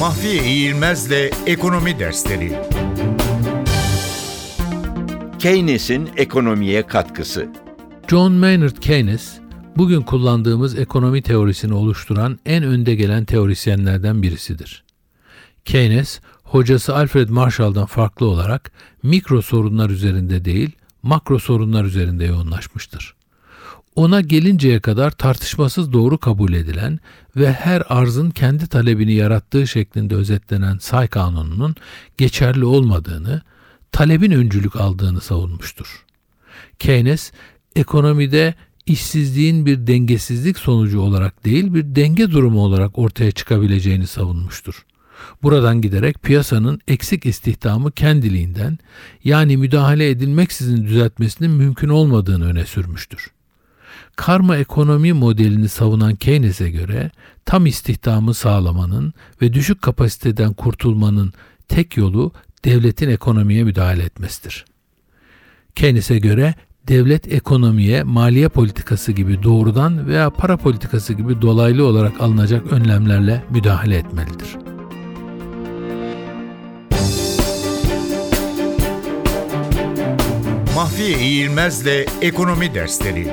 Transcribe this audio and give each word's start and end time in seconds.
Mahfiye 0.00 0.44
İğilmez'le 0.44 1.30
Ekonomi 1.46 1.98
Dersleri 1.98 2.58
Keynes'in 5.38 6.10
ekonomiye 6.16 6.86
katkısı. 6.86 7.48
John 8.08 8.32
Maynard 8.32 8.76
Keynes, 8.76 9.38
bugün 9.76 10.00
kullandığımız 10.00 10.78
ekonomi 10.78 11.22
teorisini 11.22 11.74
oluşturan 11.74 12.38
en 12.46 12.62
önde 12.62 12.94
gelen 12.94 13.24
teorisyenlerden 13.24 14.22
birisidir. 14.22 14.84
Keynes, 15.64 16.20
hocası 16.42 16.96
Alfred 16.96 17.28
Marshall'dan 17.28 17.86
farklı 17.86 18.26
olarak 18.26 18.72
mikro 19.02 19.42
sorunlar 19.42 19.90
üzerinde 19.90 20.44
değil, 20.44 20.70
makro 21.02 21.38
sorunlar 21.38 21.84
üzerinde 21.84 22.24
yoğunlaşmıştır. 22.24 23.19
Ona 23.96 24.20
gelinceye 24.20 24.80
kadar 24.80 25.10
tartışmasız 25.10 25.92
doğru 25.92 26.18
kabul 26.18 26.52
edilen 26.52 26.98
ve 27.36 27.52
her 27.52 27.82
arzın 27.88 28.30
kendi 28.30 28.66
talebini 28.66 29.12
yarattığı 29.12 29.66
şeklinde 29.66 30.14
özetlenen 30.14 30.78
say 30.78 31.08
kanununun 31.08 31.74
geçerli 32.18 32.64
olmadığını, 32.64 33.42
talebin 33.92 34.30
öncülük 34.30 34.76
aldığını 34.76 35.20
savunmuştur. 35.20 36.04
Keynes, 36.78 37.32
ekonomide 37.76 38.54
işsizliğin 38.86 39.66
bir 39.66 39.86
dengesizlik 39.86 40.58
sonucu 40.58 41.00
olarak 41.00 41.44
değil 41.44 41.74
bir 41.74 41.94
denge 41.94 42.30
durumu 42.30 42.60
olarak 42.60 42.98
ortaya 42.98 43.30
çıkabileceğini 43.30 44.06
savunmuştur. 44.06 44.84
Buradan 45.42 45.80
giderek 45.80 46.22
piyasanın 46.22 46.80
eksik 46.88 47.26
istihdamı 47.26 47.92
kendiliğinden 47.92 48.78
yani 49.24 49.56
müdahale 49.56 50.10
edilmeksizin 50.10 50.84
düzeltmesinin 50.84 51.50
mümkün 51.50 51.88
olmadığını 51.88 52.46
öne 52.46 52.66
sürmüştür. 52.66 53.30
Karma 54.16 54.56
ekonomi 54.56 55.12
modelini 55.12 55.68
savunan 55.68 56.14
Keynes'e 56.14 56.70
göre 56.70 57.10
tam 57.44 57.66
istihdamı 57.66 58.34
sağlamanın 58.34 59.14
ve 59.42 59.52
düşük 59.52 59.82
kapasiteden 59.82 60.52
kurtulmanın 60.52 61.32
tek 61.68 61.96
yolu 61.96 62.32
devletin 62.64 63.10
ekonomiye 63.10 63.64
müdahale 63.64 64.02
etmesidir. 64.02 64.64
Keynes'e 65.74 66.18
göre 66.18 66.54
devlet 66.88 67.32
ekonomiye 67.32 68.02
maliye 68.02 68.48
politikası 68.48 69.12
gibi 69.12 69.42
doğrudan 69.42 70.06
veya 70.06 70.30
para 70.30 70.56
politikası 70.56 71.12
gibi 71.12 71.42
dolaylı 71.42 71.86
olarak 71.86 72.20
alınacak 72.20 72.72
önlemlerle 72.72 73.44
müdahale 73.50 73.96
etmelidir. 73.96 74.56
Mahfiye 80.74 81.18
İğilmez'le 81.18 82.06
Ekonomi 82.22 82.74
Dersleri 82.74 83.28